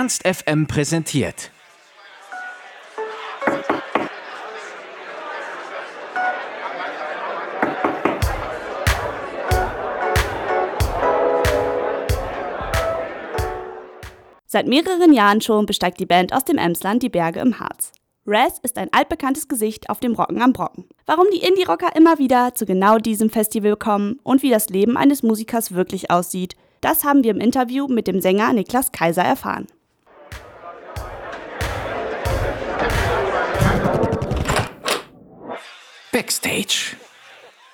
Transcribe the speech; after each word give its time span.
Ernst 0.00 0.26
FM 0.26 0.66
präsentiert. 0.66 1.50
Seit 14.46 14.66
mehreren 14.66 15.12
Jahren 15.12 15.42
schon 15.42 15.66
besteigt 15.66 16.00
die 16.00 16.06
Band 16.06 16.32
aus 16.32 16.46
dem 16.46 16.56
Emsland 16.56 17.02
die 17.02 17.10
Berge 17.10 17.40
im 17.40 17.60
Harz. 17.60 17.92
Raz 18.24 18.58
ist 18.62 18.78
ein 18.78 18.88
altbekanntes 18.92 19.48
Gesicht 19.48 19.90
auf 19.90 20.00
dem 20.00 20.14
Rocken 20.14 20.40
am 20.40 20.54
Brocken. 20.54 20.86
Warum 21.04 21.26
die 21.30 21.46
Indie-Rocker 21.46 21.94
immer 21.94 22.18
wieder 22.18 22.54
zu 22.54 22.64
genau 22.64 22.96
diesem 22.96 23.28
Festival 23.28 23.76
kommen 23.76 24.18
und 24.22 24.42
wie 24.42 24.48
das 24.48 24.70
Leben 24.70 24.96
eines 24.96 25.22
Musikers 25.22 25.74
wirklich 25.74 26.10
aussieht, 26.10 26.56
das 26.80 27.04
haben 27.04 27.22
wir 27.22 27.32
im 27.32 27.40
Interview 27.40 27.86
mit 27.86 28.06
dem 28.06 28.22
Sänger 28.22 28.54
Niklas 28.54 28.92
Kaiser 28.92 29.24
erfahren. 29.24 29.66
Backstage. 36.20 36.96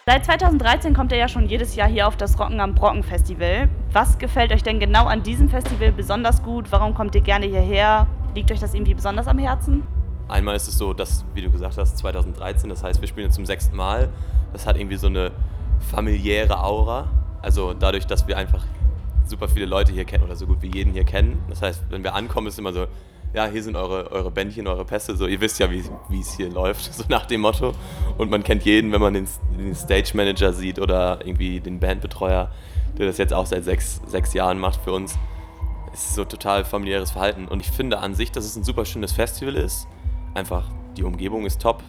Seit 0.07 0.25
2013 0.25 0.95
kommt 0.95 1.11
er 1.11 1.19
ja 1.19 1.27
schon 1.27 1.49
jedes 1.49 1.75
Jahr 1.75 1.89
hier 1.89 2.07
auf 2.07 2.17
das 2.17 2.39
Rocken 2.39 2.61
am 2.61 2.77
Brocken 2.77 3.03
Festival. 3.03 3.69
Was 3.91 4.19
gefällt 4.19 4.53
euch 4.53 4.63
denn 4.63 4.79
genau 4.79 5.07
an 5.07 5.25
diesem 5.25 5.49
Festival 5.49 5.91
besonders 5.91 6.45
gut? 6.45 6.71
Warum 6.71 6.95
kommt 6.95 7.17
ihr 7.17 7.23
gerne 7.23 7.47
hierher? 7.47 8.07
Liegt 8.37 8.53
euch 8.53 8.61
das 8.61 8.73
irgendwie 8.73 8.95
besonders 8.95 9.27
am 9.27 9.39
Herzen? 9.39 9.83
Einmal 10.29 10.55
ist 10.55 10.69
es 10.69 10.79
so, 10.79 10.95
dass, 10.95 11.25
wie 11.35 11.43
du 11.43 11.51
gesagt 11.51 11.77
hast, 11.77 11.99
2013, 11.99 12.71
das 12.71 12.85
heißt, 12.85 13.01
wir 13.01 13.09
spielen 13.09 13.27
jetzt 13.27 13.35
zum 13.35 13.47
sechsten 13.47 13.75
Mal. 13.75 14.11
Das 14.53 14.65
hat 14.65 14.77
irgendwie 14.77 14.97
so 14.97 15.09
eine 15.09 15.33
familiäre 15.91 16.63
Aura. 16.63 17.09
Also 17.43 17.75
dadurch, 17.75 18.07
dass 18.07 18.29
wir 18.29 18.39
einfach 18.39 18.65
super 19.25 19.49
viele 19.49 19.67
Leute 19.67 19.91
hier 19.91 20.05
kennen 20.05 20.23
oder 20.23 20.37
so 20.37 20.47
gut 20.47 20.63
wie 20.63 20.71
jeden 20.73 20.93
hier 20.93 21.05
kennen. 21.05 21.43
Das 21.49 21.63
heißt, 21.63 21.83
wenn 21.91 22.05
wir 22.05 22.15
ankommen, 22.15 22.47
ist 22.47 22.53
es 22.53 22.59
immer 22.61 22.73
so, 22.73 22.87
ja, 23.35 23.47
hier 23.47 23.63
sind 23.63 23.77
eure, 23.77 24.11
eure 24.13 24.31
Bändchen, 24.31 24.67
eure 24.67 24.85
Pässe, 24.85 25.17
so, 25.17 25.27
ihr 25.27 25.41
wisst 25.41 25.59
ja, 25.59 25.71
wie 25.71 26.21
es 26.21 26.37
hier 26.37 26.51
läuft, 26.51 26.93
so 26.95 27.05
nach 27.09 27.27
dem 27.27 27.43
Motto. 27.43 27.73
Und 28.19 28.31
man 28.31 28.43
kennt 28.43 28.65
jeden, 28.65 28.93
wenn 28.93 29.01
man 29.01 29.15
den, 29.15 29.29
den 29.59 29.75
Stage 29.75 30.13
Manager 30.15 30.53
sieht 30.53 30.79
oder 30.79 31.19
irgendwie 31.25 31.61
den 31.61 31.79
Bandbetreuer, 31.79 32.51
der 32.99 33.07
das 33.07 33.19
jetzt 33.19 33.33
auch 33.33 33.47
seit 33.47 33.65
sechs, 33.65 34.01
sechs 34.07 34.33
Jahren 34.33 34.59
macht 34.59 34.81
für 34.83 34.93
uns. 34.93 35.19
Es 35.93 36.07
ist 36.07 36.15
so 36.15 36.25
total 36.25 36.65
familiäres 36.65 37.11
Verhalten. 37.11 37.49
Und 37.49 37.61
ich 37.61 37.71
finde 37.71 37.99
an 37.99 38.15
sich, 38.15 38.33
dass 38.33 38.45
es 38.45 38.57
ein 38.57 38.65
super 38.65 38.85
schönes 38.85 39.13
Festival 39.13 39.55
ist. 39.55 39.87
Einfach, 40.35 40.69
die 40.97 41.05
Umgebung 41.05 41.47
ist 41.47 41.61
top, 41.61 41.83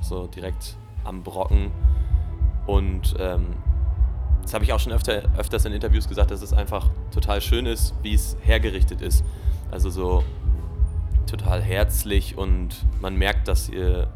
so 0.00 0.26
direkt 0.26 0.76
am 1.04 1.22
Brocken. 1.22 1.70
Und 2.66 3.14
ähm, 3.18 3.54
das 4.42 4.54
habe 4.54 4.64
ich 4.64 4.72
auch 4.72 4.80
schon 4.80 4.92
öfter, 4.92 5.22
öfters 5.38 5.64
in 5.64 5.72
Interviews 5.72 6.08
gesagt, 6.08 6.30
dass 6.30 6.42
es 6.42 6.52
einfach 6.52 6.90
total 7.12 7.40
schön 7.40 7.66
ist, 7.66 7.94
wie 8.02 8.14
es 8.14 8.36
hergerichtet 8.42 9.00
ist. 9.00 9.24
Also 9.70 9.90
so 9.90 10.24
total 11.26 11.62
herzlich 11.62 12.36
und 12.36 12.84
man 13.00 13.16
merkt, 13.16 13.48
dass 13.48 13.68
ihr 13.68 14.08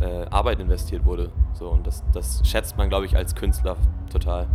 äh, 0.00 0.26
Arbeit 0.30 0.60
investiert 0.60 1.04
wurde. 1.04 1.30
So, 1.54 1.68
und 1.68 1.86
das, 1.86 2.04
das 2.12 2.42
schätzt 2.44 2.76
man, 2.76 2.88
glaube 2.88 3.06
ich, 3.06 3.16
als 3.16 3.34
Künstler 3.34 3.76
total. 4.10 4.46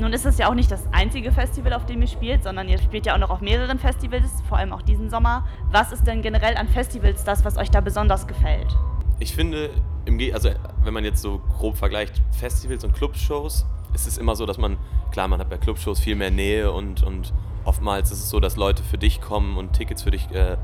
Nun 0.00 0.12
ist 0.12 0.24
es 0.24 0.38
ja 0.38 0.48
auch 0.48 0.54
nicht 0.54 0.70
das 0.70 0.84
einzige 0.92 1.32
Festival, 1.32 1.72
auf 1.72 1.84
dem 1.84 2.00
ihr 2.00 2.06
spielt, 2.06 2.44
sondern 2.44 2.68
ihr 2.68 2.78
spielt 2.78 3.04
ja 3.06 3.14
auch 3.14 3.18
noch 3.18 3.30
auf 3.30 3.40
mehreren 3.40 3.80
Festivals, 3.80 4.30
vor 4.48 4.58
allem 4.58 4.72
auch 4.72 4.82
diesen 4.82 5.10
Sommer. 5.10 5.44
Was 5.72 5.90
ist 5.90 6.06
denn 6.06 6.22
generell 6.22 6.56
an 6.56 6.68
Festivals 6.68 7.24
das, 7.24 7.44
was 7.44 7.56
euch 7.56 7.70
da 7.70 7.80
besonders 7.80 8.26
gefällt? 8.28 8.76
Ich 9.18 9.34
finde, 9.34 9.70
im 10.04 10.20
also 10.32 10.50
wenn 10.84 10.94
man 10.94 11.04
jetzt 11.04 11.20
so 11.20 11.40
grob 11.58 11.76
vergleicht 11.76 12.22
Festivals 12.30 12.84
und 12.84 12.94
Clubshows, 12.94 13.66
ist 13.92 14.06
es 14.06 14.18
immer 14.18 14.36
so, 14.36 14.46
dass 14.46 14.58
man, 14.58 14.76
klar, 15.10 15.26
man 15.26 15.40
hat 15.40 15.50
bei 15.50 15.58
Clubshows 15.58 15.98
viel 15.98 16.14
mehr 16.14 16.30
Nähe 16.30 16.70
und, 16.70 17.02
und 17.02 17.32
oftmals 17.68 18.10
ist 18.10 18.20
es 18.20 18.30
so, 18.30 18.40
dass 18.40 18.56
Leute 18.56 18.82
für 18.82 18.96
dich 18.96 19.20
kommen 19.20 19.58
und 19.58 19.74
Tickets 19.74 20.02
für 20.02 20.10
dich 20.10 20.30
äh, 20.30 20.56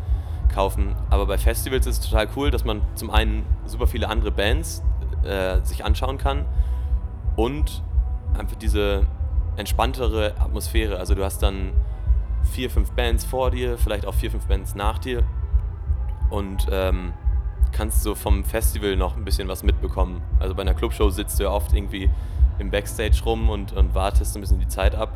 kaufen. 0.52 0.96
Aber 1.10 1.26
bei 1.26 1.36
Festivals 1.36 1.86
ist 1.86 1.98
es 2.02 2.10
total 2.10 2.28
cool, 2.34 2.50
dass 2.50 2.64
man 2.64 2.80
zum 2.94 3.10
einen 3.10 3.44
super 3.66 3.86
viele 3.86 4.08
andere 4.08 4.30
Bands 4.30 4.82
äh, 5.22 5.60
sich 5.62 5.84
anschauen 5.84 6.16
kann 6.16 6.46
und 7.36 7.82
einfach 8.38 8.56
diese 8.56 9.06
entspanntere 9.56 10.34
Atmosphäre. 10.38 10.98
Also 10.98 11.14
du 11.14 11.22
hast 11.22 11.42
dann 11.42 11.72
vier, 12.42 12.70
fünf 12.70 12.90
Bands 12.92 13.24
vor 13.24 13.50
dir, 13.50 13.76
vielleicht 13.76 14.06
auch 14.06 14.14
vier, 14.14 14.30
fünf 14.30 14.46
Bands 14.46 14.74
nach 14.74 14.98
dir 14.98 15.22
und 16.30 16.66
ähm, 16.70 17.12
kannst 17.72 18.02
so 18.02 18.14
vom 18.14 18.44
Festival 18.44 18.96
noch 18.96 19.16
ein 19.16 19.24
bisschen 19.24 19.48
was 19.48 19.62
mitbekommen. 19.62 20.22
Also 20.40 20.54
bei 20.54 20.62
einer 20.62 20.74
Clubshow 20.74 21.10
sitzt 21.10 21.38
du 21.38 21.44
ja 21.44 21.50
oft 21.50 21.74
irgendwie 21.74 22.08
im 22.58 22.70
Backstage 22.70 23.22
rum 23.24 23.50
und, 23.50 23.72
und 23.72 23.94
wartest 23.94 24.36
ein 24.36 24.40
bisschen 24.40 24.60
die 24.60 24.68
Zeit 24.68 24.94
ab, 24.94 25.12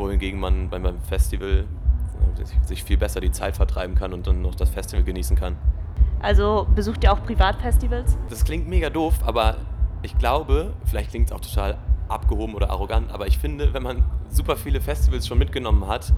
wohingegen 0.00 0.40
man 0.40 0.68
beim 0.68 1.00
Festival 1.02 1.66
sich 2.64 2.84
viel 2.84 2.96
besser 2.96 3.20
die 3.20 3.30
Zeit 3.30 3.56
vertreiben 3.56 3.94
kann 3.94 4.12
und 4.12 4.26
dann 4.26 4.42
noch 4.42 4.54
das 4.54 4.70
Festival 4.70 5.04
genießen 5.04 5.36
kann. 5.36 5.56
Also 6.20 6.66
besucht 6.74 7.04
ihr 7.04 7.12
auch 7.12 7.22
Privatfestivals? 7.22 8.18
Das 8.28 8.44
klingt 8.44 8.68
mega 8.68 8.90
doof, 8.90 9.14
aber 9.24 9.56
ich 10.02 10.18
glaube, 10.18 10.74
vielleicht 10.84 11.10
klingt 11.10 11.28
es 11.28 11.32
auch 11.32 11.40
total 11.40 11.78
abgehoben 12.08 12.54
oder 12.54 12.70
arrogant, 12.70 13.12
aber 13.12 13.26
ich 13.26 13.38
finde, 13.38 13.72
wenn 13.72 13.82
man 13.82 14.04
super 14.28 14.56
viele 14.56 14.80
Festivals 14.80 15.26
schon 15.26 15.38
mitgenommen 15.38 15.86
hat, 15.86 16.12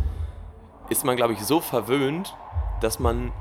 ist 0.88 1.04
man, 1.04 1.16
glaube 1.16 1.34
ich, 1.34 1.44
so 1.44 1.60
verwöhnt, 1.60 2.34
dass 2.80 2.98
man 2.98 3.32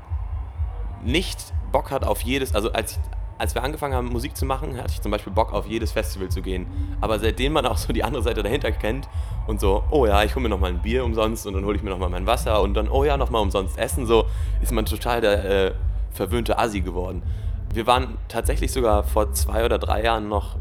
nicht 1.04 1.52
Bock 1.72 1.90
hat 1.90 2.04
auf 2.04 2.20
jedes, 2.22 2.54
also 2.54 2.72
als 2.72 2.92
ich, 2.92 2.98
als 3.38 3.54
wir 3.54 3.62
angefangen 3.62 3.94
haben, 3.94 4.08
Musik 4.08 4.36
zu 4.36 4.44
machen, 4.44 4.76
hatte 4.76 4.92
ich 4.92 5.00
zum 5.00 5.10
Beispiel 5.10 5.32
Bock 5.32 5.52
auf 5.52 5.66
jedes 5.66 5.92
Festival 5.92 6.28
zu 6.28 6.42
gehen. 6.42 6.66
Aber 7.00 7.18
seitdem 7.18 7.52
man 7.52 7.66
auch 7.66 7.76
so 7.76 7.92
die 7.92 8.04
andere 8.04 8.22
Seite 8.22 8.42
dahinter 8.42 8.72
kennt 8.72 9.08
und 9.46 9.60
so, 9.60 9.82
oh 9.90 10.06
ja, 10.06 10.22
ich 10.22 10.34
hole 10.34 10.42
mir 10.42 10.48
nochmal 10.48 10.70
ein 10.70 10.82
Bier 10.82 11.04
umsonst 11.04 11.46
und 11.46 11.54
dann 11.54 11.64
hole 11.64 11.76
ich 11.76 11.82
mir 11.82 11.90
nochmal 11.90 12.10
mein 12.10 12.26
Wasser 12.26 12.62
und 12.62 12.74
dann, 12.74 12.88
oh 12.88 13.04
ja, 13.04 13.16
nochmal 13.16 13.42
umsonst 13.42 13.78
essen, 13.78 14.06
so 14.06 14.26
ist 14.60 14.72
man 14.72 14.84
total 14.84 15.20
der 15.20 15.44
äh, 15.44 15.72
verwöhnte 16.10 16.58
Assi 16.58 16.80
geworden. 16.80 17.22
Wir 17.72 17.86
waren 17.86 18.18
tatsächlich 18.28 18.70
sogar 18.70 19.02
vor 19.02 19.32
zwei 19.32 19.64
oder 19.64 19.78
drei 19.78 20.04
Jahren 20.04 20.28
noch 20.28 20.56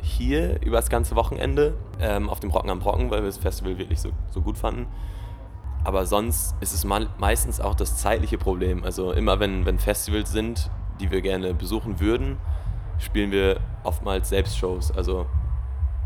hier 0.00 0.62
über 0.62 0.76
das 0.76 0.88
ganze 0.88 1.16
Wochenende 1.16 1.74
ähm, 2.00 2.30
auf 2.30 2.40
dem 2.40 2.50
Rocken 2.50 2.70
am 2.70 2.78
Brocken, 2.78 3.10
weil 3.10 3.22
wir 3.22 3.26
das 3.26 3.38
Festival 3.38 3.78
wirklich 3.78 4.00
so, 4.00 4.10
so 4.30 4.40
gut 4.40 4.56
fanden. 4.56 4.86
Aber 5.84 6.06
sonst 6.06 6.56
ist 6.60 6.72
es 6.72 6.84
meistens 6.84 7.60
auch 7.60 7.74
das 7.74 7.96
zeitliche 7.96 8.38
Problem. 8.38 8.82
Also 8.82 9.12
immer 9.12 9.38
wenn, 9.38 9.66
wenn 9.66 9.78
Festivals 9.78 10.32
sind, 10.32 10.70
die 11.00 11.10
wir 11.10 11.20
gerne 11.20 11.54
besuchen 11.54 12.00
würden, 12.00 12.38
spielen 12.98 13.30
wir 13.30 13.60
oftmals 13.84 14.28
selbst 14.28 14.56
Shows. 14.56 14.90
Also 14.90 15.26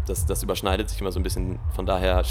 das, 0.06 0.27
das 0.27 0.43
überschneidet 0.43 0.89
sich 0.89 1.01
immer 1.01 1.12
so 1.12 1.21
ein 1.21 1.23
bisschen. 1.23 1.59
Von 1.75 1.87
daher 1.87 2.23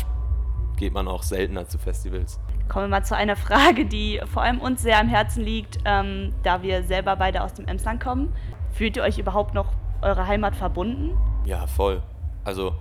geht 0.78 0.94
man 0.94 1.08
auch 1.08 1.24
seltener 1.24 1.68
zu 1.68 1.78
Festivals. 1.78 2.40
Kommen 2.68 2.86
wir 2.86 2.90
mal 2.90 3.04
zu 3.04 3.16
einer 3.16 3.36
Frage, 3.48 3.86
die 3.86 4.22
vor 4.26 4.44
allem 4.44 4.60
uns 4.60 4.82
sehr 4.82 5.00
am 5.00 5.08
Herzen 5.08 5.44
liegt, 5.44 5.80
ähm, 5.86 6.34
da 6.44 6.62
wir 6.62 6.84
selber 6.84 7.16
beide 7.16 7.44
aus 7.44 7.54
dem 7.54 7.68
Emsland 7.68 8.02
kommen. 8.02 8.34
Fühlt 8.72 8.98
ihr 8.98 9.04
euch 9.04 9.18
überhaupt 9.18 9.54
noch 9.54 9.74
eurer 10.02 10.28
Heimat 10.28 10.56
verbunden? 10.56 11.18
Ja, 11.46 11.68
voll. 11.68 12.02
Also 12.44 12.76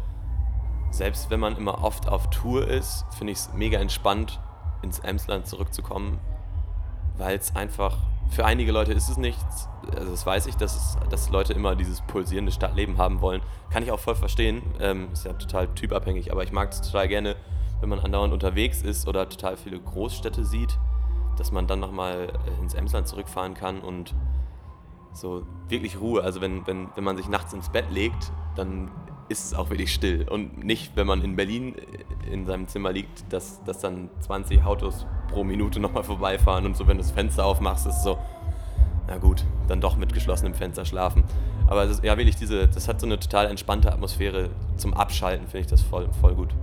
selbst 0.90 1.30
wenn 1.30 1.40
man 1.40 1.56
immer 1.56 1.82
oft 1.82 2.08
auf 2.08 2.30
Tour 2.30 2.66
ist, 2.66 3.04
finde 3.16 3.32
ich 3.32 3.38
es 3.38 3.52
mega 3.52 3.78
entspannt, 3.78 4.40
ins 4.82 5.00
Emsland 5.00 5.46
zurückzukommen, 5.46 6.18
weil 7.16 7.36
es 7.36 7.54
einfach 7.56 7.96
für 8.30 8.44
einige 8.44 8.72
Leute 8.72 8.92
ist 8.92 9.08
es 9.08 9.16
nichts. 9.16 9.68
Also 9.94 10.10
das 10.10 10.26
weiß 10.26 10.46
ich, 10.46 10.56
dass, 10.56 10.76
es, 10.76 10.98
dass 11.10 11.30
Leute 11.30 11.52
immer 11.52 11.76
dieses 11.76 12.02
pulsierende 12.02 12.52
Stadtleben 12.52 12.98
haben 12.98 13.20
wollen. 13.20 13.40
Kann 13.70 13.82
ich 13.82 13.90
auch 13.90 14.00
voll 14.00 14.14
verstehen. 14.14 14.62
Ähm, 14.80 15.08
ist 15.12 15.24
ja 15.24 15.32
total 15.32 15.68
typabhängig, 15.74 16.30
aber 16.30 16.42
ich 16.44 16.52
mag 16.52 16.70
es 16.70 16.80
total 16.80 17.08
gerne, 17.08 17.36
wenn 17.80 17.88
man 17.88 18.00
andauernd 18.00 18.32
unterwegs 18.32 18.82
ist 18.82 19.08
oder 19.08 19.28
total 19.28 19.56
viele 19.56 19.80
Großstädte 19.80 20.44
sieht, 20.44 20.78
dass 21.36 21.52
man 21.52 21.66
dann 21.66 21.80
nochmal 21.80 22.28
äh, 22.28 22.62
ins 22.62 22.74
Emsland 22.74 23.08
zurückfahren 23.08 23.54
kann 23.54 23.80
und 23.80 24.14
so 25.12 25.42
wirklich 25.68 26.00
Ruhe. 26.00 26.22
Also 26.22 26.40
wenn, 26.40 26.66
wenn, 26.66 26.88
wenn 26.94 27.04
man 27.04 27.16
sich 27.16 27.28
nachts 27.28 27.52
ins 27.52 27.70
Bett 27.70 27.90
legt, 27.90 28.32
dann 28.56 28.90
ist 29.28 29.44
es 29.44 29.54
auch 29.54 29.70
wirklich 29.70 29.92
still. 29.92 30.26
Und 30.28 30.64
nicht, 30.64 30.92
wenn 30.96 31.06
man 31.06 31.22
in 31.22 31.36
Berlin 31.36 31.74
äh, 31.76 32.32
in 32.32 32.46
seinem 32.46 32.66
Zimmer 32.68 32.92
liegt, 32.92 33.32
dass, 33.32 33.62
dass 33.64 33.80
dann 33.80 34.10
20 34.20 34.64
Autos 34.64 35.06
pro 35.30 35.44
Minute 35.44 35.80
nochmal 35.80 36.04
vorbeifahren 36.04 36.66
und 36.66 36.76
so, 36.76 36.86
wenn 36.86 36.96
du 36.96 37.02
das 37.02 37.12
Fenster 37.12 37.44
aufmachst, 37.44 37.86
ist 37.86 37.96
es 37.96 38.02
so, 38.02 38.18
na 39.06 39.16
gut, 39.16 39.44
dann 39.68 39.80
doch 39.80 39.96
mit 39.96 40.12
geschlossenem 40.12 40.54
Fenster 40.54 40.84
schlafen. 40.84 41.24
Aber 41.66 41.84
ist, 41.84 42.02
ja, 42.04 42.16
wirklich, 42.16 42.36
diese, 42.36 42.68
das 42.68 42.88
hat 42.88 43.00
so 43.00 43.06
eine 43.06 43.18
total 43.18 43.46
entspannte 43.46 43.92
Atmosphäre. 43.92 44.50
Zum 44.76 44.94
Abschalten 44.94 45.46
finde 45.46 45.60
ich 45.60 45.66
das 45.66 45.82
voll, 45.82 46.08
voll 46.20 46.34
gut. 46.34 46.54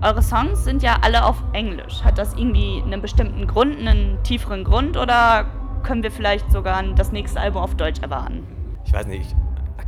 Eure 0.00 0.22
Songs 0.22 0.64
sind 0.64 0.82
ja 0.82 0.98
alle 1.02 1.24
auf 1.24 1.42
Englisch. 1.52 2.02
Hat 2.04 2.18
das 2.18 2.34
irgendwie 2.34 2.82
einen 2.84 3.02
bestimmten 3.02 3.48
Grund, 3.48 3.78
einen 3.78 4.22
tieferen 4.22 4.62
Grund 4.62 4.96
oder 4.96 5.46
können 5.82 6.02
wir 6.02 6.12
vielleicht 6.12 6.50
sogar 6.52 6.82
das 6.94 7.10
nächste 7.10 7.40
Album 7.40 7.62
auf 7.62 7.74
Deutsch 7.74 8.00
erwarten? 8.00 8.46
Ich 8.84 8.92
weiß 8.92 9.06
nicht, 9.06 9.34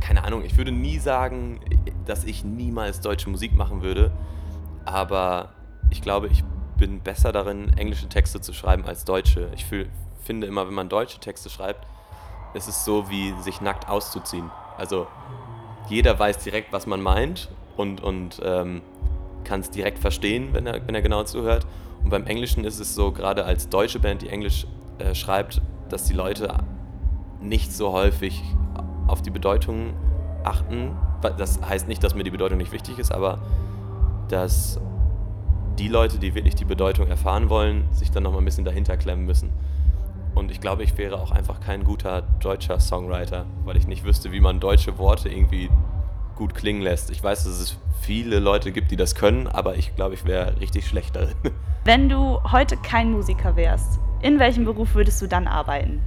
keine 0.01 0.23
Ahnung, 0.23 0.43
ich 0.43 0.57
würde 0.57 0.71
nie 0.71 0.99
sagen, 0.99 1.61
dass 2.05 2.25
ich 2.25 2.43
niemals 2.43 2.99
deutsche 2.99 3.29
Musik 3.29 3.55
machen 3.55 3.81
würde, 3.81 4.11
aber 4.83 5.53
ich 5.89 6.01
glaube, 6.01 6.27
ich 6.27 6.43
bin 6.77 6.99
besser 6.99 7.31
darin, 7.31 7.71
englische 7.77 8.09
Texte 8.09 8.41
zu 8.41 8.53
schreiben 8.53 8.85
als 8.85 9.05
deutsche. 9.05 9.49
Ich 9.55 9.65
fühl, 9.65 9.87
finde 10.23 10.47
immer, 10.47 10.67
wenn 10.67 10.73
man 10.73 10.89
deutsche 10.89 11.19
Texte 11.19 11.49
schreibt, 11.49 11.85
ist 12.53 12.67
es 12.67 12.83
so 12.83 13.09
wie 13.09 13.33
sich 13.41 13.61
nackt 13.61 13.87
auszuziehen. 13.87 14.49
Also 14.77 15.07
jeder 15.87 16.17
weiß 16.17 16.39
direkt, 16.39 16.73
was 16.73 16.87
man 16.87 17.01
meint 17.01 17.49
und, 17.77 18.01
und 18.01 18.41
ähm, 18.43 18.81
kann 19.43 19.61
es 19.61 19.69
direkt 19.69 19.99
verstehen, 19.99 20.49
wenn 20.53 20.65
er, 20.65 20.85
wenn 20.85 20.95
er 20.95 21.01
genau 21.01 21.23
zuhört. 21.23 21.65
Und 22.03 22.09
beim 22.09 22.25
Englischen 22.25 22.63
ist 22.63 22.79
es 22.79 22.95
so, 22.95 23.11
gerade 23.11 23.45
als 23.45 23.69
deutsche 23.69 23.99
Band, 23.99 24.23
die 24.23 24.29
Englisch 24.29 24.65
äh, 24.97 25.13
schreibt, 25.13 25.61
dass 25.89 26.05
die 26.05 26.13
Leute 26.13 26.53
nicht 27.41 27.71
so 27.71 27.91
häufig 27.91 28.41
auf 29.11 29.21
die 29.21 29.29
Bedeutung 29.29 29.93
achten. 30.43 30.95
Das 31.21 31.61
heißt 31.61 31.87
nicht, 31.87 32.03
dass 32.03 32.15
mir 32.15 32.23
die 32.23 32.31
Bedeutung 32.31 32.57
nicht 32.57 32.71
wichtig 32.71 32.97
ist, 32.97 33.11
aber 33.11 33.39
dass 34.29 34.79
die 35.77 35.87
Leute, 35.87 36.19
die 36.19 36.35
wirklich 36.35 36.55
die 36.55 36.65
Bedeutung 36.65 37.07
erfahren 37.07 37.49
wollen, 37.49 37.87
sich 37.91 38.11
dann 38.11 38.23
nochmal 38.23 38.41
ein 38.41 38.45
bisschen 38.45 38.65
dahinter 38.65 38.97
klemmen 38.97 39.25
müssen. 39.25 39.51
Und 40.33 40.49
ich 40.49 40.61
glaube, 40.61 40.83
ich 40.83 40.97
wäre 40.97 41.19
auch 41.19 41.31
einfach 41.31 41.59
kein 41.59 41.83
guter 41.83 42.21
deutscher 42.39 42.79
Songwriter, 42.79 43.45
weil 43.65 43.77
ich 43.77 43.87
nicht 43.87 44.03
wüsste, 44.03 44.31
wie 44.31 44.39
man 44.39 44.59
deutsche 44.59 44.97
Worte 44.97 45.29
irgendwie 45.29 45.69
gut 46.35 46.55
klingen 46.55 46.81
lässt. 46.81 47.11
Ich 47.11 47.21
weiß, 47.21 47.43
dass 47.43 47.59
es 47.59 47.77
viele 47.99 48.39
Leute 48.39 48.71
gibt, 48.71 48.91
die 48.91 48.95
das 48.95 49.15
können, 49.15 49.47
aber 49.47 49.75
ich 49.75 49.95
glaube, 49.95 50.13
ich 50.13 50.25
wäre 50.25 50.59
richtig 50.59 50.87
schlecht 50.87 51.15
darin. 51.15 51.35
Wenn 51.83 52.09
du 52.09 52.39
heute 52.51 52.77
kein 52.77 53.11
Musiker 53.11 53.55
wärst, 53.55 53.99
in 54.21 54.39
welchem 54.39 54.65
Beruf 54.65 54.95
würdest 54.95 55.21
du 55.21 55.27
dann 55.27 55.47
arbeiten? 55.47 56.01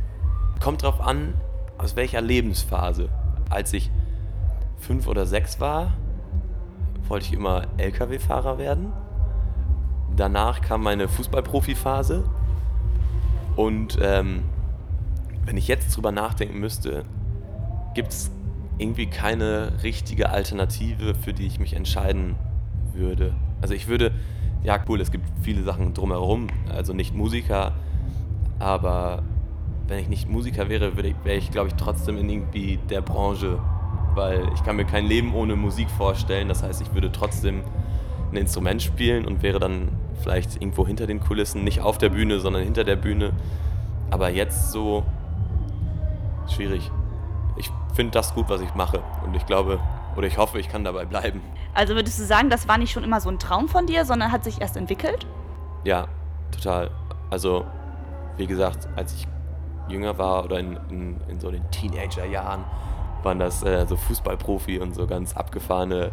Kommt 0.61 0.83
drauf 0.83 1.01
an, 1.01 1.35
aus 1.79 1.97
welcher 1.97 2.21
Lebensphase. 2.21 3.09
Als 3.51 3.73
ich 3.73 3.91
fünf 4.79 5.07
oder 5.07 5.27
sechs 5.27 5.61
war, 5.61 5.93
wollte 7.09 7.27
ich 7.27 7.33
immer 7.33 7.67
LKW-Fahrer 7.77 8.59
werden. 8.59 8.93
Danach 10.17 10.61
kam 10.61 10.83
meine 10.83 11.09
Fußballprofi-Phase. 11.09 12.25
Und 13.57 13.99
ähm, 14.01 14.43
wenn 15.45 15.57
ich 15.57 15.69
jetzt 15.69 15.95
drüber 15.97 16.13
nachdenken 16.13 16.59
müsste, 16.59 17.05
gibt 17.95 18.13
es 18.13 18.31
irgendwie 18.79 19.07
keine 19.07 19.83
richtige 19.83 20.31
Alternative, 20.31 21.15
für 21.15 21.33
die 21.33 21.47
ich 21.47 21.61
mich 21.61 21.75
entscheiden 21.75 22.37
würde. 22.93 23.35
Also 23.61 23.75
ich 23.75 23.87
würde, 23.87 24.13
ja 24.63 24.83
cool, 24.89 25.01
es 25.01 25.11
gibt 25.11 25.27
viele 25.43 25.63
Sachen 25.63 25.95
drumherum, 25.95 26.49
also 26.69 26.93
nicht 26.93 27.15
Musiker, 27.15 27.73
aber 28.59 29.23
wenn 29.87 29.99
ich 29.99 30.09
nicht 30.09 30.29
Musiker 30.29 30.69
wäre, 30.69 30.97
wäre 30.97 31.37
ich, 31.37 31.51
glaube 31.51 31.69
ich, 31.69 31.75
trotzdem 31.75 32.17
in 32.17 32.29
irgendwie 32.29 32.79
der 32.89 33.03
Branche, 33.03 33.59
weil 34.15 34.49
ich 34.55 34.65
kann 34.65 34.77
mir 34.77 34.85
kein 34.85 35.07
Leben 35.07 35.35
ohne 35.35 35.57
Musik 35.57 35.91
vorstellen. 35.91 36.49
Das 36.49 36.63
heißt, 36.63 36.81
ich 36.81 36.95
würde 36.95 37.13
trotzdem 37.13 37.63
ein 38.31 38.37
Instrument 38.37 38.83
spielen 38.83 39.27
und 39.27 39.43
wäre 39.43 39.59
dann 39.59 39.89
vielleicht 40.23 40.57
irgendwo 40.57 40.87
hinter 40.87 41.07
den 41.07 41.21
Kulissen, 41.21 41.65
nicht 41.65 41.81
auf 41.81 41.99
der 41.99 42.09
Bühne, 42.09 42.41
sondern 42.41 42.63
hinter 42.63 42.85
der 42.85 42.97
Bühne. 42.97 43.33
Aber 44.11 44.31
jetzt 44.31 44.73
so 44.73 45.05
schwierig. 46.49 46.91
Ich 47.57 47.71
finde 47.95 48.13
das 48.13 48.35
gut, 48.35 48.49
was 48.49 48.61
ich 48.61 48.75
mache 48.75 49.03
und 49.25 49.35
ich 49.35 49.47
glaube 49.47 49.81
oder 50.17 50.27
ich 50.27 50.39
hoffe, 50.39 50.59
ich 50.59 50.69
kann 50.69 50.85
dabei 50.85 51.05
bleiben. 51.05 51.41
Also 51.75 51.95
würdest 51.95 52.19
du 52.21 52.25
sagen, 52.25 52.49
das 52.49 52.69
war 52.69 52.79
nicht 52.79 52.93
schon 52.93 53.05
immer 53.05 53.21
so 53.21 53.29
ein 53.29 53.39
Traum 53.39 53.69
von 53.69 53.87
dir, 53.87 54.05
sondern 54.05 54.31
hat 54.31 54.45
sich 54.45 54.61
erst 54.61 54.77
entwickelt? 54.77 55.27
Ja, 55.83 56.07
total. 56.53 56.91
Also, 57.31 57.65
wie 58.37 58.47
gesagt, 58.47 58.89
als 58.97 59.13
ich 59.15 59.27
jünger 59.89 60.19
war 60.19 60.45
oder 60.45 60.59
in, 60.59 60.79
in, 60.91 61.17
in 61.29 61.41
so 61.41 61.51
den 61.51 61.71
Teenagerjahren, 61.71 62.65
waren 63.23 63.39
das 63.39 63.63
äh, 63.63 63.87
so 63.87 63.97
Fußballprofi 63.97 64.79
und 64.79 64.95
so 64.95 65.07
ganz 65.07 65.37
abgefahrene 65.37 66.11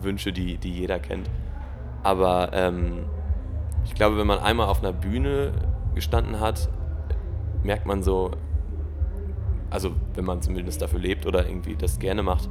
Wünsche, 0.00 0.32
die, 0.32 0.58
die 0.58 0.72
jeder 0.72 0.98
kennt. 0.98 1.28
Aber 2.02 2.50
ähm, 2.52 3.04
ich 3.84 3.94
glaube, 3.94 4.18
wenn 4.18 4.26
man 4.26 4.38
einmal 4.38 4.68
auf 4.68 4.80
einer 4.80 4.92
Bühne 4.92 5.52
gestanden 5.94 6.40
hat, 6.40 6.68
merkt 7.62 7.86
man 7.86 8.02
so, 8.02 8.30
also 9.70 9.92
wenn 10.14 10.24
man 10.24 10.42
zumindest 10.42 10.82
dafür 10.82 11.00
lebt 11.00 11.26
oder 11.26 11.46
irgendwie 11.46 11.76
das 11.76 11.98
gerne 11.98 12.22
macht, 12.22 12.48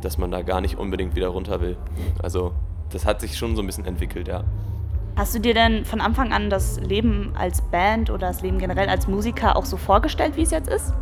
dass 0.00 0.18
man 0.18 0.30
da 0.30 0.42
gar 0.42 0.60
nicht 0.60 0.78
unbedingt 0.78 1.14
wieder 1.14 1.28
runter 1.28 1.60
will. 1.60 1.76
Also 2.22 2.52
das 2.90 3.06
hat 3.06 3.20
sich 3.20 3.36
schon 3.36 3.56
so 3.56 3.62
ein 3.62 3.66
bisschen 3.66 3.86
entwickelt, 3.86 4.28
ja. 4.28 4.44
Hast 5.14 5.34
du 5.34 5.40
dir 5.40 5.52
denn 5.52 5.84
von 5.84 6.00
Anfang 6.00 6.32
an 6.32 6.48
das 6.48 6.80
Leben 6.80 7.32
als 7.36 7.60
Band 7.60 8.08
oder 8.08 8.28
das 8.28 8.40
Leben 8.40 8.58
generell 8.58 8.88
als 8.88 9.06
Musiker 9.06 9.56
auch 9.56 9.66
so 9.66 9.76
vorgestellt, 9.76 10.36
wie 10.36 10.42
es 10.42 10.50
jetzt 10.50 10.70
ist? 10.70 10.94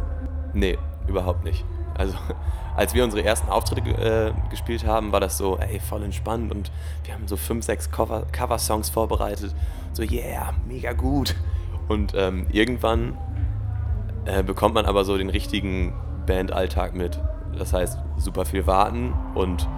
Nee, 0.52 0.78
überhaupt 1.06 1.44
nicht. 1.44 1.64
Also 1.96 2.14
als 2.76 2.92
wir 2.92 3.04
unsere 3.04 3.24
ersten 3.24 3.48
Auftritte 3.48 3.88
äh, 3.90 4.50
gespielt 4.50 4.84
haben, 4.84 5.12
war 5.12 5.20
das 5.20 5.38
so, 5.38 5.58
ey, 5.58 5.78
voll 5.78 6.02
entspannt 6.02 6.52
und 6.52 6.72
wir 7.04 7.14
haben 7.14 7.28
so 7.28 7.36
fünf, 7.36 7.64
sechs 7.64 7.90
Cover 7.92 8.26
Cover-Songs 8.32 8.90
vorbereitet. 8.90 9.54
So, 9.92 10.02
yeah, 10.02 10.54
mega 10.66 10.92
gut. 10.92 11.36
Und 11.88 12.12
ähm, 12.16 12.46
irgendwann 12.50 13.16
äh, 14.24 14.42
bekommt 14.42 14.74
man 14.74 14.86
aber 14.86 15.04
so 15.04 15.16
den 15.16 15.30
richtigen 15.30 15.94
Bandalltag 16.26 16.94
mit. 16.94 17.20
Das 17.56 17.72
heißt, 17.72 17.98
super 18.16 18.44
viel 18.44 18.66
warten 18.66 19.12
und 19.34 19.68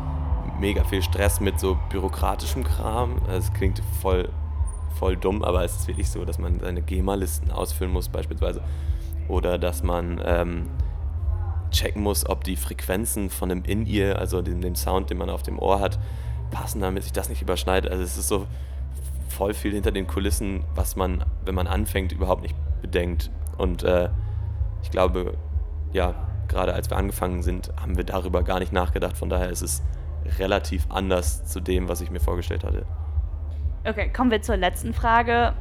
mega 0.63 0.85
viel 0.85 1.03
Stress 1.03 1.41
mit 1.41 1.59
so 1.59 1.77
bürokratischem 1.91 2.63
Kram. 2.63 3.21
Es 3.29 3.53
klingt 3.53 3.83
voll, 4.01 4.29
voll 4.97 5.17
dumm, 5.17 5.43
aber 5.43 5.65
es 5.65 5.75
ist 5.75 5.89
wirklich 5.89 6.09
so, 6.09 6.25
dass 6.25 6.39
man 6.39 6.61
seine 6.61 6.83
GEMA-Listen 6.83 7.51
ausfüllen 7.51 7.93
muss 7.93 8.09
beispielsweise. 8.09 8.63
Oder 9.27 9.59
dass 9.59 9.83
man 9.83 10.23
ähm, 10.25 10.69
checken 11.73 12.01
muss, 12.01 12.29
ob 12.29 12.45
die 12.45 12.55
Frequenzen 12.55 13.29
von 13.29 13.49
dem 13.49 13.65
In-Ear, 13.65 14.21
also 14.21 14.41
dem, 14.41 14.61
dem 14.61 14.77
Sound, 14.77 15.11
den 15.11 15.19
man 15.19 15.31
auf 15.31 15.43
dem 15.43 15.59
Ohr 15.59 15.81
hat, 15.81 15.99
passen, 16.53 16.81
damit 16.81 17.03
sich 17.03 17.13
das 17.13 17.29
nicht 17.29 17.43
überschneidet. 17.43 17.91
Also 17.91 18.05
es 18.05 18.17
ist 18.17 18.29
so 18.29 18.47
voll 19.29 19.55
viel 19.55 19.73
hinter 19.73 19.91
den 19.91 20.07
Kulissen, 20.07 20.63
was 20.77 20.95
man, 20.95 21.25
wenn 21.45 21.57
man 21.57 21.67
anfängt, 21.67 22.13
überhaupt 22.13 22.43
nicht 22.43 22.55
bedenkt. 22.81 23.33
Und 23.59 23.83
äh, 23.83 24.11
ich 24.85 24.93
glaube, 24.93 25.37
ja, 25.93 26.15
gerade 26.47 26.73
als 26.73 26.89
wir 26.89 26.99
angefangen 26.99 27.43
sind, 27.43 27.73
haben 27.81 27.97
wir 27.97 28.05
darüber 28.05 28.45
gar 28.45 28.61
nicht 28.61 28.73
nachgedacht. 28.73 29.19
Von 29.19 29.29
daher 29.29 29.51
ist 29.51 29.63
es 29.63 29.83
relativ 30.39 30.87
anders 30.89 31.45
zu 31.45 31.61
dem, 31.61 31.89
was 31.89 32.01
ich 32.01 32.11
mir 32.11 32.21
vorgestellt 32.21 32.65
hatte. 32.65 32.87
Okay, 33.85 34.11
kommen 34.13 34.31
wir 34.31 34.43
zur 34.43 34.57
letzten 34.57 34.95
Frage. 34.95 35.55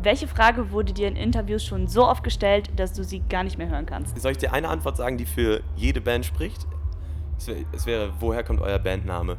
Welche 0.00 0.28
Frage 0.28 0.70
wurde 0.70 0.92
dir 0.92 1.08
in 1.08 1.16
Interviews 1.16 1.64
schon 1.64 1.88
so 1.88 2.06
oft 2.06 2.22
gestellt, 2.22 2.70
dass 2.76 2.92
du 2.92 3.02
sie 3.02 3.20
gar 3.20 3.44
nicht 3.44 3.58
mehr 3.58 3.68
hören 3.68 3.86
kannst? 3.86 4.20
Soll 4.20 4.32
ich 4.32 4.38
dir 4.38 4.52
eine 4.52 4.68
Antwort 4.68 4.96
sagen, 4.96 5.16
die 5.16 5.26
für 5.26 5.60
jede 5.76 6.00
Band 6.00 6.24
spricht? 6.24 6.66
Es 7.72 7.86
wäre, 7.86 8.12
woher 8.18 8.42
kommt 8.42 8.60
euer 8.60 8.78
Bandname? 8.78 9.36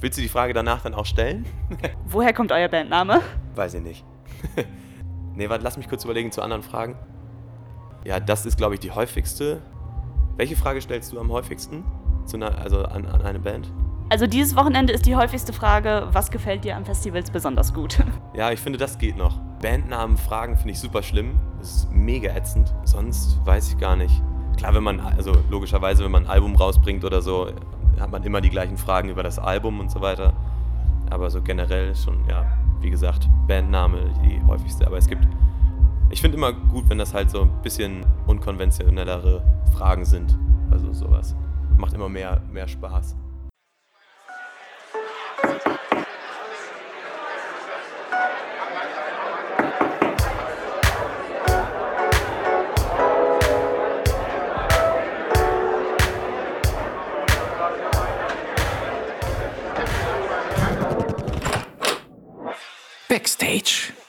Willst 0.00 0.18
du 0.18 0.22
die 0.22 0.28
Frage 0.28 0.52
danach 0.52 0.82
dann 0.82 0.94
auch 0.94 1.06
stellen? 1.06 1.46
woher 2.06 2.32
kommt 2.32 2.52
euer 2.52 2.68
Bandname? 2.68 3.20
Weiß 3.54 3.74
ich 3.74 3.82
nicht. 3.82 4.04
nee, 5.34 5.48
warte, 5.48 5.64
lass 5.64 5.76
mich 5.76 5.88
kurz 5.88 6.04
überlegen 6.04 6.32
zu 6.32 6.42
anderen 6.42 6.62
Fragen. 6.62 6.96
Ja, 8.04 8.20
das 8.20 8.46
ist, 8.46 8.56
glaube 8.56 8.74
ich, 8.74 8.80
die 8.80 8.90
häufigste. 8.90 9.60
Welche 10.36 10.56
Frage 10.56 10.80
stellst 10.80 11.12
du 11.12 11.20
am 11.20 11.30
häufigsten? 11.30 11.84
Einer, 12.32 12.58
also 12.58 12.84
an, 12.84 13.06
an 13.06 13.22
eine 13.22 13.40
Band? 13.40 13.70
Also 14.12 14.26
dieses 14.26 14.56
Wochenende 14.56 14.92
ist 14.92 15.06
die 15.06 15.14
häufigste 15.14 15.52
Frage, 15.52 16.08
was 16.10 16.32
gefällt 16.32 16.64
dir 16.64 16.74
an 16.76 16.84
Festivals 16.84 17.30
besonders 17.30 17.72
gut? 17.72 17.98
Ja, 18.34 18.52
ich 18.52 18.60
finde, 18.60 18.78
das 18.78 18.96
geht 18.96 19.16
noch. 19.16 19.38
Bandnamen 19.60 20.16
fragen 20.16 20.56
finde 20.56 20.70
ich 20.70 20.78
super 20.78 21.02
schlimm. 21.02 21.34
Das 21.58 21.70
ist 21.70 21.92
mega 21.92 22.34
ätzend. 22.34 22.72
Sonst 22.84 23.38
weiß 23.44 23.70
ich 23.70 23.78
gar 23.78 23.96
nicht. 23.96 24.22
Klar, 24.56 24.72
wenn 24.74 24.84
man, 24.84 25.00
also 25.00 25.32
logischerweise, 25.50 26.04
wenn 26.04 26.12
man 26.12 26.24
ein 26.24 26.30
Album 26.30 26.54
rausbringt 26.54 27.04
oder 27.04 27.22
so, 27.22 27.50
hat 27.98 28.10
man 28.10 28.22
immer 28.22 28.40
die 28.40 28.48
gleichen 28.48 28.76
Fragen 28.78 29.08
über 29.10 29.22
das 29.24 29.38
Album 29.38 29.80
und 29.80 29.90
so 29.90 30.00
weiter. 30.00 30.32
Aber 31.10 31.28
so 31.28 31.42
generell 31.42 31.94
schon, 31.96 32.24
ja, 32.28 32.46
wie 32.80 32.90
gesagt, 32.90 33.28
Bandname 33.46 34.10
die 34.24 34.40
häufigste. 34.46 34.86
Aber 34.86 34.96
es 34.96 35.08
gibt, 35.08 35.26
ich 36.10 36.20
finde 36.20 36.36
immer 36.36 36.52
gut, 36.52 36.88
wenn 36.88 36.98
das 36.98 37.12
halt 37.12 37.30
so 37.30 37.42
ein 37.42 37.62
bisschen 37.62 38.06
unkonventionellere 38.26 39.42
Fragen 39.76 40.04
sind. 40.04 40.38
Also 40.70 40.92
sowas. 40.92 41.34
Macht 41.76 41.94
immer 41.94 42.08
mehr, 42.08 42.40
mehr 42.50 42.68
Spaß. 42.68 43.16
Backstage. 63.20 63.99